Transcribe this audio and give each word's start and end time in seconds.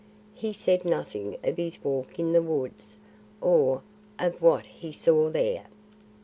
He 0.33 0.51
said 0.51 0.83
nothing 0.83 1.37
of 1.43 1.57
his 1.57 1.83
walk 1.83 2.17
in 2.17 2.33
the 2.33 2.41
woods 2.41 2.99
or 3.39 3.83
of 4.17 4.41
what 4.41 4.65
he 4.65 4.91
saw 4.91 5.29
there. 5.29 5.65